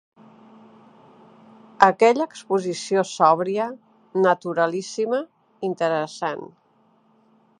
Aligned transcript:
Aquella 1.87 2.27
exposició 2.29 3.03
sòbria, 3.11 3.67
naturalíssima, 4.27 5.21
interessant 5.71 6.45